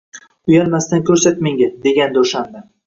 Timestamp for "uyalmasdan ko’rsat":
0.51-1.47